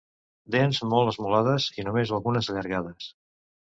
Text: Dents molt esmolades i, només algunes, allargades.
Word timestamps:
Dents 0.55 0.79
molt 0.93 1.11
esmolades 1.11 1.67
i, 1.81 1.85
només 1.91 2.17
algunes, 2.19 2.51
allargades. 2.55 3.13